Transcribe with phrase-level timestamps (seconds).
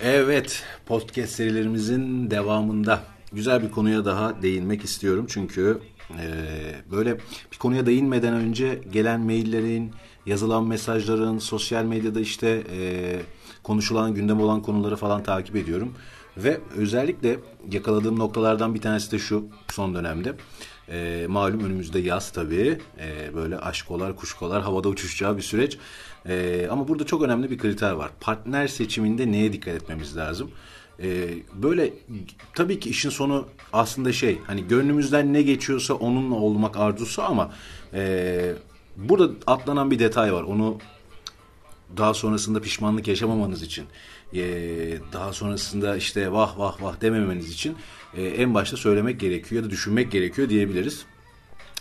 [0.00, 5.26] Evet, podcast serilerimizin devamında güzel bir konuya daha değinmek istiyorum.
[5.28, 5.78] Çünkü
[6.10, 6.26] e,
[6.90, 7.16] böyle
[7.52, 9.92] bir konuya değinmeden önce gelen maillerin,
[10.26, 13.16] yazılan mesajların, sosyal medyada işte e,
[13.62, 15.94] konuşulan, gündem olan konuları falan takip ediyorum.
[16.36, 17.38] Ve özellikle
[17.72, 20.34] yakaladığım noktalardan bir tanesi de şu son dönemde.
[20.88, 22.78] E, malum önümüzde yaz tabii.
[22.98, 25.78] E, böyle aşkolar, kuşkolar havada uçuşacağı bir süreç.
[26.28, 28.10] E, ama burada çok önemli bir kriter var.
[28.20, 30.50] Partner seçiminde neye dikkat etmemiz lazım?
[31.02, 31.92] E, böyle
[32.54, 37.50] tabii ki işin sonu aslında şey hani gönlümüzden ne geçiyorsa onunla olmak arzusu ama
[37.94, 38.54] e,
[38.96, 40.42] burada atlanan bir detay var.
[40.42, 40.78] Onu
[41.96, 43.84] daha sonrasında pişmanlık yaşamamanız için
[44.34, 44.40] e,
[45.12, 47.76] daha sonrasında işte vah vah vah dememeniz için
[48.16, 51.04] e, en başta söylemek gerekiyor ya da düşünmek gerekiyor diyebiliriz.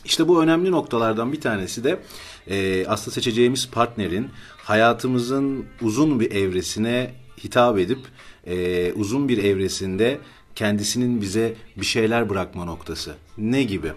[0.05, 1.99] İşte bu önemli noktalardan bir tanesi de
[2.47, 7.99] e, aslında seçeceğimiz partnerin hayatımızın uzun bir evresine hitap edip
[8.47, 10.19] e, uzun bir evresinde
[10.55, 13.15] kendisinin bize bir şeyler bırakma noktası.
[13.37, 13.91] Ne gibi?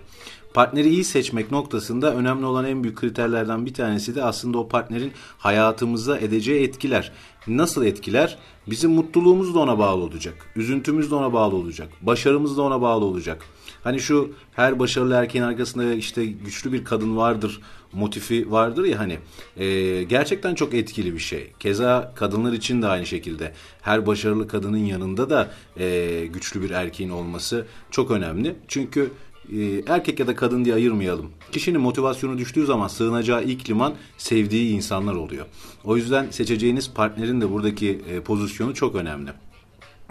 [0.55, 5.13] Partneri iyi seçmek noktasında önemli olan en büyük kriterlerden bir tanesi de aslında o partnerin
[5.39, 7.13] hayatımıza edeceği etkiler.
[7.47, 8.39] Nasıl etkiler?
[8.67, 10.35] Bizim mutluluğumuz da ona bağlı olacak.
[10.57, 11.89] Üzüntümüz de ona bağlı olacak.
[12.03, 13.45] Başarımız da ona bağlı olacak.
[13.85, 17.61] Hani şu her başarılı erkeğin arkasında işte güçlü bir kadın vardır
[17.93, 19.19] motifi vardır ya hani
[19.57, 21.53] e, gerçekten çok etkili bir şey.
[21.61, 23.53] Keza kadınlar için de aynı şekilde
[23.83, 28.57] her başarılı kadının yanında da e, güçlü bir erkeğin olması çok önemli.
[28.69, 29.11] Çünkü
[29.53, 31.31] e, erkek ya da kadın diye ayırmayalım.
[31.53, 35.47] Kişinin motivasyonu düştüğü zaman sığınacağı ilk liman sevdiği insanlar oluyor.
[35.85, 39.31] O yüzden seçeceğiniz partnerin de buradaki e, pozisyonu çok önemli.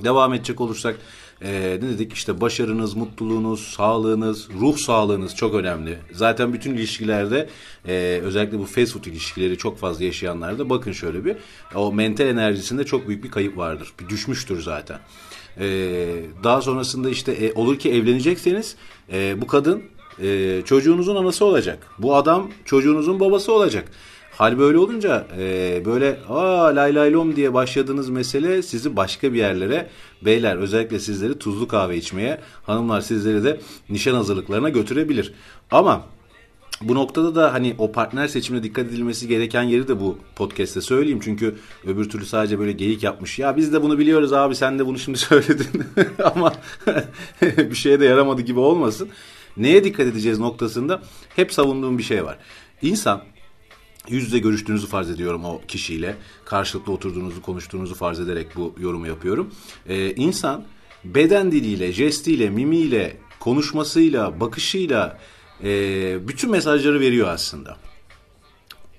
[0.04, 0.96] Devam edecek olursak
[1.42, 5.98] e, ne dedik işte başarınız, mutluluğunuz, sağlığınız, ruh sağlığınız çok önemli.
[6.12, 7.50] Zaten bütün ilişkilerde
[7.88, 11.38] e, özellikle bu fast food ilişkileri çok fazla yaşayanlarda bakın şöyle bir
[11.76, 13.94] o mental enerjisinde çok büyük bir kayıp vardır.
[14.00, 15.00] Bir düşmüştür zaten.
[15.60, 15.66] E,
[16.44, 18.76] daha sonrasında işte e, olur ki evlenecekseniz
[19.12, 19.84] e, bu kadın
[20.22, 21.88] e, çocuğunuzun anası olacak.
[22.00, 23.92] Bu adam çocuğunuzun babası olacak.
[24.38, 29.38] Hal böyle olunca e, böyle aa lay lay lom diye başladığınız mesele sizi başka bir
[29.38, 29.90] yerlere
[30.22, 35.34] beyler özellikle sizleri tuzlu kahve içmeye hanımlar sizleri de nişan hazırlıklarına götürebilir.
[35.72, 36.04] Ama
[36.88, 41.20] bu noktada da hani o partner seçimine dikkat edilmesi gereken yeri de bu podcast'te söyleyeyim.
[41.24, 41.56] Çünkü
[41.86, 43.40] öbür türlü sadece böyle geyik yapmış.
[43.40, 45.84] Ya biz de bunu biliyoruz abi sen de bunu şimdi söyledin.
[46.24, 46.54] Ama
[47.42, 49.10] bir şeye de yaramadı gibi olmasın.
[49.58, 51.02] Neye dikkat edeceğiz noktasında
[51.36, 52.38] hep savunduğum bir şey var.
[52.82, 53.22] İnsan
[54.10, 56.16] yüz yüze görüştüğünüzü farz ediyorum o kişiyle.
[56.46, 59.54] Karşılıklı oturduğunuzu, konuştuğunuzu farz ederek bu yorumu yapıyorum.
[59.88, 60.66] Ee, insan
[61.04, 65.18] beden diliyle, jestiyle, mimiyle, konuşmasıyla, bakışıyla
[65.64, 67.78] e, bütün mesajları veriyor aslında.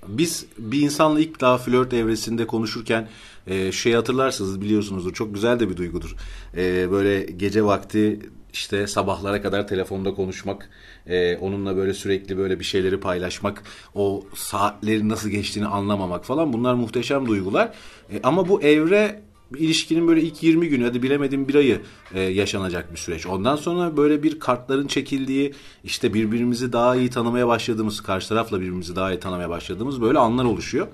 [0.07, 3.09] Biz bir insanla ilk daha flört evresinde konuşurken
[3.47, 6.15] e, şey hatırlarsınız biliyorsunuzdur çok güzel de bir duygudur.
[6.57, 8.19] E, böyle gece vakti
[8.53, 10.69] işte sabahlara kadar telefonda konuşmak,
[11.07, 13.63] e, onunla böyle sürekli böyle bir şeyleri paylaşmak,
[13.95, 17.73] o saatlerin nasıl geçtiğini anlamamak falan bunlar muhteşem duygular.
[18.11, 19.21] E, ama bu evre
[19.57, 21.81] ilişkinin böyle ilk 20 günü hadi bilemedim bir ayı
[22.13, 23.25] e, yaşanacak bir süreç.
[23.25, 28.95] Ondan sonra böyle bir kartların çekildiği işte birbirimizi daha iyi tanımaya başladığımız karşı tarafla birbirimizi
[28.95, 30.87] daha iyi tanımaya başladığımız böyle anlar oluşuyor.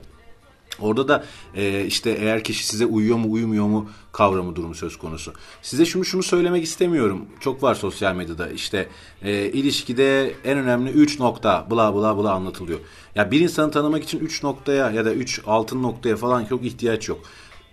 [0.80, 1.26] Orada da
[1.56, 5.34] e, işte eğer kişi size uyuyor mu uyumuyor mu kavramı durumu söz konusu.
[5.62, 7.26] Size şunu şunu söylemek istemiyorum.
[7.40, 8.88] Çok var sosyal medyada işte
[9.22, 12.80] e, ilişkide en önemli 3 nokta bla bla bla anlatılıyor.
[13.16, 17.10] Ya bir insanı tanımak için 3 noktaya ya da 3 altın noktaya falan çok ihtiyaç
[17.10, 17.20] yok.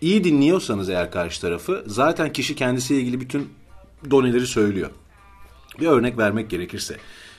[0.01, 3.49] İyi dinliyorsanız eğer karşı tarafı zaten kişi kendisiyle ilgili bütün
[4.11, 4.91] doneleri söylüyor.
[5.81, 6.97] Bir örnek vermek gerekirse.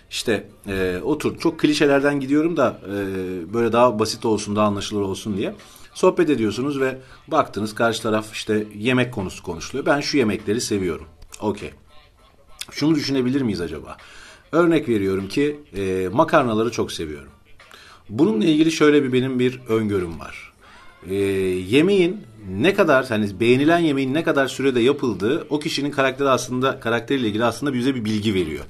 [0.09, 2.93] İşte e, otur çok klişelerden gidiyorum da e,
[3.53, 5.55] böyle daha basit olsun daha anlaşılır olsun diye.
[5.93, 9.85] Sohbet ediyorsunuz ve baktınız karşı taraf işte yemek konusu konuşuluyor.
[9.85, 11.05] Ben şu yemekleri seviyorum.
[11.41, 11.71] Okey.
[12.71, 13.97] Şunu düşünebilir miyiz acaba?
[14.51, 17.31] Örnek veriyorum ki e, makarnaları çok seviyorum.
[18.09, 20.48] Bununla ilgili şöyle bir benim bir öngörüm var.
[21.07, 26.79] E, yemeğin ne kadar hani beğenilen yemeğin ne kadar sürede yapıldığı o kişinin karakteri aslında
[26.79, 28.65] karakteriyle ilgili aslında bize bir bilgi veriyor.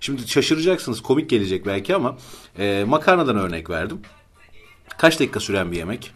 [0.00, 2.18] Şimdi şaşıracaksınız komik gelecek belki ama
[2.58, 4.00] e, makarnadan örnek verdim.
[4.98, 6.12] Kaç dakika süren bir yemek?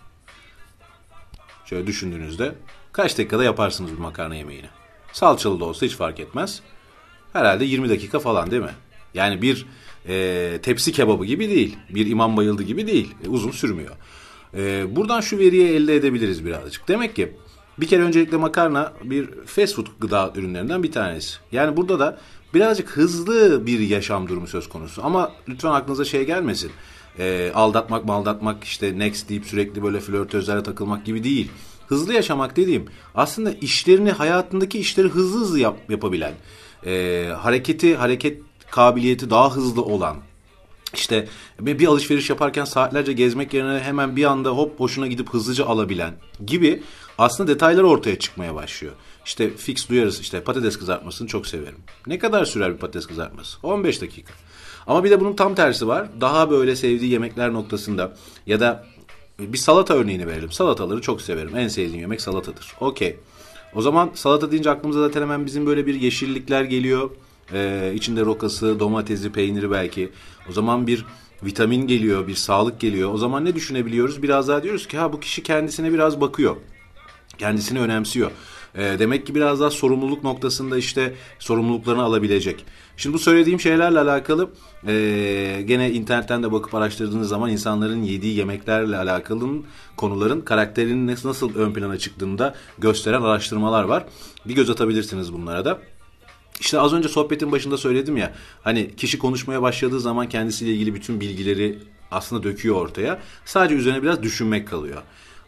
[1.65, 2.55] Şöyle düşündüğünüzde
[2.93, 4.69] kaç dakikada yaparsınız bir makarna yemeğini?
[5.12, 6.61] Salçalı da olsa hiç fark etmez.
[7.32, 8.75] Herhalde 20 dakika falan değil mi?
[9.14, 9.67] Yani bir
[10.09, 11.76] e, tepsi kebabı gibi değil.
[11.91, 13.14] Bir imam bayıldı gibi değil.
[13.25, 13.97] E, uzun sürmüyor.
[14.55, 16.89] E, buradan şu veriyi elde edebiliriz birazcık.
[16.89, 17.33] Demek ki
[17.79, 21.37] bir kere öncelikle makarna bir fast food gıda ürünlerinden bir tanesi.
[21.53, 22.19] Yani burada da
[22.55, 25.05] birazcık hızlı bir yaşam durumu söz konusu.
[25.05, 26.71] Ama lütfen aklınıza şey gelmesin.
[27.19, 31.50] E, aldatmak mı aldatmak işte next deyip sürekli böyle flörtözlere takılmak gibi değil.
[31.89, 36.33] hızlı yaşamak dediğim aslında işlerini hayatındaki işleri hızlı hızlı yap, yapabilen,
[36.87, 40.17] e, hareketi hareket kabiliyeti daha hızlı olan,
[40.94, 41.29] işte
[41.61, 46.14] bir alışveriş yaparken saatlerce gezmek yerine hemen bir anda hop hoşuna gidip hızlıca alabilen
[46.46, 46.82] gibi
[47.19, 48.93] aslında detaylar ortaya çıkmaya başlıyor.
[49.25, 51.79] İşte fix duyarız işte patates kızartmasını çok severim.
[52.06, 53.58] Ne kadar sürer bir patates kızartması?
[53.62, 54.32] 15 dakika.
[54.87, 56.08] Ama bir de bunun tam tersi var.
[56.20, 58.87] Daha böyle sevdiği yemekler noktasında ya da
[59.38, 60.52] bir salata örneğini verelim.
[60.52, 61.56] Salataları çok severim.
[61.56, 62.75] En sevdiğim yemek salatadır.
[62.81, 63.17] Okey.
[63.75, 67.11] O zaman salata deyince aklımıza zaten hemen bizim böyle bir yeşillikler geliyor.
[67.53, 70.11] Ee, içinde rokası, domatesi, peyniri belki.
[70.50, 71.05] O zaman bir
[71.43, 73.15] vitamin geliyor, bir sağlık geliyor.
[73.15, 74.23] O zaman ne düşünebiliyoruz?
[74.23, 76.56] Biraz daha diyoruz ki ha bu kişi kendisine biraz bakıyor.
[77.39, 78.31] Kendisini önemsiyor.
[78.75, 82.65] E, demek ki biraz daha sorumluluk noktasında işte sorumluluklarını alabilecek.
[82.97, 84.50] Şimdi bu söylediğim şeylerle alakalı
[84.87, 89.49] e, gene internetten de bakıp araştırdığınız zaman insanların yediği yemeklerle alakalı
[89.97, 94.06] konuların karakterinin nasıl ön plana çıktığını gösteren araştırmalar var.
[94.45, 95.79] Bir göz atabilirsiniz bunlara da.
[96.60, 101.20] İşte az önce sohbetin başında söyledim ya hani kişi konuşmaya başladığı zaman kendisiyle ilgili bütün
[101.20, 101.78] bilgileri
[102.10, 103.19] aslında döküyor ortaya.
[103.44, 105.02] Sadece üzerine biraz düşünmek kalıyor.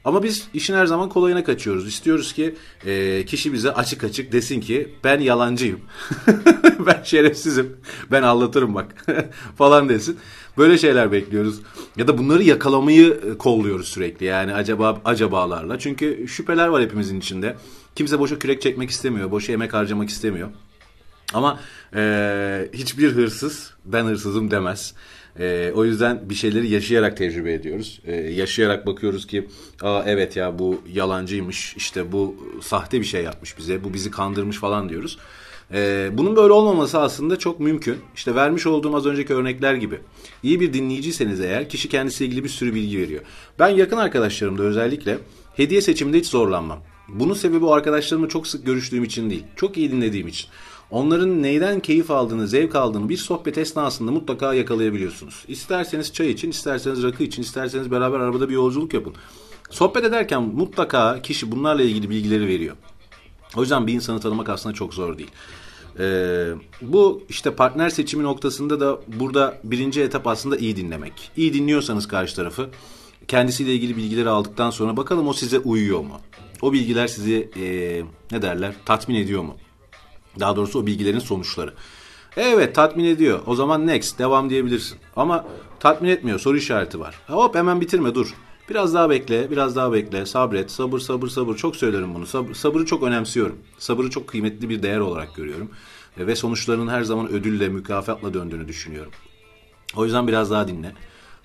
[0.05, 1.89] Ama biz işin her zaman kolayına kaçıyoruz.
[1.89, 2.55] İstiyoruz ki
[2.87, 5.81] e, kişi bize açık açık desin ki ben yalancıyım.
[6.87, 7.77] ben şerefsizim.
[8.11, 9.07] Ben anlatırım bak
[9.59, 10.19] falan desin.
[10.59, 11.61] Böyle şeyler bekliyoruz.
[11.97, 14.27] Ya da bunları yakalamayı e, kolluyoruz sürekli.
[14.27, 15.79] Yani acaba acabalarla.
[15.79, 17.57] Çünkü şüpheler var hepimizin içinde.
[17.95, 19.31] Kimse boşa kürek çekmek istemiyor.
[19.31, 20.49] Boşa emek harcamak istemiyor.
[21.35, 21.61] Ama
[21.95, 24.95] e, hiçbir hırsız ben hırsızım demez.
[25.39, 28.01] E, o yüzden bir şeyleri yaşayarak tecrübe ediyoruz.
[28.05, 29.49] E, yaşayarak bakıyoruz ki
[29.83, 34.57] Aa, evet ya bu yalancıymış işte bu sahte bir şey yapmış bize bu bizi kandırmış
[34.57, 35.19] falan diyoruz.
[35.73, 37.97] E, bunun böyle olmaması aslında çok mümkün.
[38.15, 40.01] İşte vermiş olduğum az önceki örnekler gibi.
[40.43, 43.23] İyi bir dinleyiciyseniz eğer kişi kendisiyle ilgili bir sürü bilgi veriyor.
[43.59, 45.19] Ben yakın arkadaşlarımda özellikle
[45.57, 46.79] hediye seçiminde hiç zorlanmam.
[47.15, 49.45] Bunun sebebi o arkadaşlarımla çok sık görüştüğüm için değil.
[49.57, 50.49] Çok iyi dinlediğim için.
[50.91, 55.45] Onların neyden keyif aldığını, zevk aldığını bir sohbet esnasında mutlaka yakalayabiliyorsunuz.
[55.49, 59.15] İsterseniz çay için, isterseniz rakı için, isterseniz beraber arabada bir yolculuk yapın.
[59.71, 62.77] Sohbet ederken mutlaka kişi bunlarla ilgili bilgileri veriyor.
[63.57, 65.31] O yüzden bir insanı tanımak aslında çok zor değil.
[65.99, 66.49] Ee,
[66.83, 71.31] bu işte partner seçimi noktasında da burada birinci etap aslında iyi dinlemek.
[71.37, 72.69] İyi dinliyorsanız karşı tarafı
[73.29, 76.21] kendisiyle ilgili bilgileri aldıktan sonra bakalım o size uyuyor mu?
[76.63, 77.65] O bilgiler sizi e,
[78.33, 79.57] ne derler tatmin ediyor mu?
[80.41, 81.75] Daha doğrusu o bilgilerin sonuçları.
[82.37, 83.41] Evet tatmin ediyor.
[83.47, 84.99] O zaman next devam diyebilirsin.
[85.17, 85.47] Ama
[85.81, 87.15] tatmin etmiyor soru işareti var.
[87.27, 88.35] Hop hemen bitirme dur.
[88.71, 91.57] Biraz daha bekle, biraz daha bekle, sabret, sabır, sabır, sabır.
[91.57, 92.27] Çok söylerim bunu.
[92.27, 93.59] Sabır, sabrı çok önemsiyorum.
[93.79, 95.71] Sabrı çok kıymetli bir değer olarak görüyorum.
[96.19, 99.13] Ve sonuçlarının her zaman ödülle, mükafatla döndüğünü düşünüyorum.
[99.97, 100.93] O yüzden biraz daha dinle.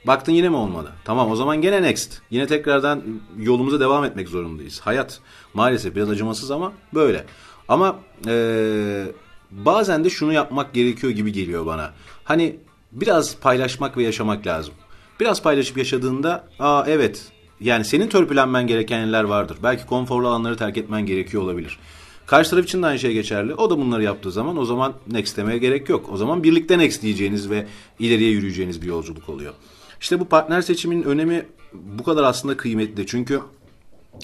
[0.08, 0.92] Baktın yine mi olmadı?
[1.06, 2.22] Tamam o zaman gene next.
[2.30, 3.04] Yine tekrardan
[3.38, 4.80] yolumuza devam etmek zorundayız.
[4.80, 5.20] Hayat
[5.54, 7.26] maalesef biraz acımasız ama böyle.
[7.68, 9.06] Ama ee,
[9.52, 11.94] bazen de şunu yapmak gerekiyor gibi geliyor bana.
[12.24, 12.60] Hani
[12.92, 14.74] biraz paylaşmak ve yaşamak lazım.
[15.20, 19.58] Biraz paylaşıp yaşadığında aa evet yani senin törpülenmen gereken yerler vardır.
[19.64, 21.80] Belki konforlu alanları terk etmen gerekiyor olabilir.
[22.26, 23.54] Karşı taraf için de aynı şey geçerli.
[23.54, 26.10] O da bunları yaptığı zaman o zaman next demeye gerek yok.
[26.12, 27.68] O zaman birlikte next diyeceğiniz ve
[28.00, 29.54] ileriye yürüyeceğiniz bir yolculuk oluyor.
[30.02, 33.08] İşte bu partner seçiminin önemi bu kadar aslında kıymetli.
[33.08, 33.42] Çünkü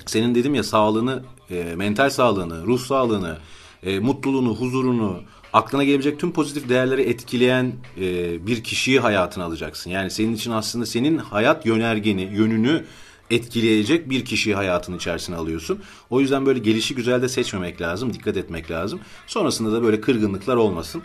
[0.06, 3.38] senin dedim ya sağlığını, e, mental sağlığını, ruh sağlığını,
[3.84, 5.22] e, mutluluğunu, huzurunu,
[5.54, 9.90] aklına gelebilecek tüm pozitif değerleri etkileyen e, bir kişiyi hayatına alacaksın.
[9.90, 12.86] Yani senin için aslında senin hayat yönergeni, yönünü
[13.30, 15.80] etkileyecek bir kişiyi hayatın içerisine alıyorsun.
[16.10, 19.00] O yüzden böyle gelişi güzel de seçmemek lazım, dikkat etmek lazım.
[19.28, 21.02] Sonrasında da böyle kırgınlıklar olmasın.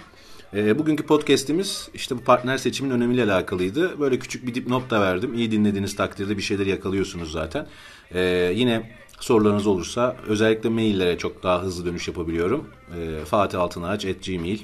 [0.54, 4.00] E, bugünkü podcast'imiz işte bu partner seçimin önemiyle alakalıydı.
[4.00, 5.34] Böyle küçük bir dipnot da verdim.
[5.34, 7.66] İyi dinlediğiniz takdirde bir şeyler yakalıyorsunuz zaten.
[8.14, 8.20] E,
[8.54, 12.68] yine sorularınız olursa özellikle maillere çok daha hızlı dönüş yapabiliyorum.
[12.98, 14.58] E, Fatih Altınağaç at gmail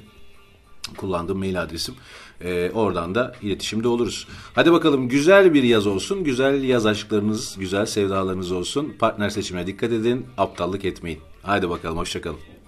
[0.97, 1.95] kullandığım mail adresim.
[2.41, 4.29] E, oradan da iletişimde oluruz.
[4.55, 6.25] Hadi bakalım güzel bir yaz olsun.
[6.25, 8.95] Güzel yaz aşklarınız, güzel sevdalarınız olsun.
[8.99, 10.27] Partner seçimine dikkat edin.
[10.39, 11.21] Aptallık etmeyin.
[11.43, 12.62] Hadi bakalım hoşçakalın.